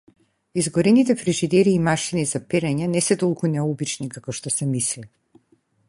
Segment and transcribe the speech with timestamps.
[0.55, 5.07] Изгорените фрижидери и машини за перење не се толку необични како што се мисли.